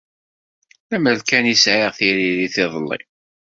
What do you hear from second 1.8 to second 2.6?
tiririt